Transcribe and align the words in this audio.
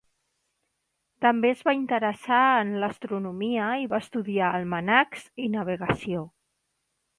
També 1.25 1.51
es 1.55 1.59
va 1.67 1.75
interessar 1.79 2.39
en 2.63 2.71
l'astronomia 2.85 3.69
i 3.83 3.87
va 3.93 4.01
estudiar 4.07 4.51
almanacs 4.61 5.29
i 5.47 5.53
navegació. 5.59 6.27